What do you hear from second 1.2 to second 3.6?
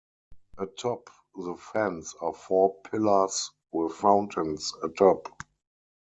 the fence are four pillars